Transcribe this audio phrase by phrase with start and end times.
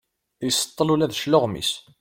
[0.47, 1.71] Iseṭṭel ula d cclaɣem-is.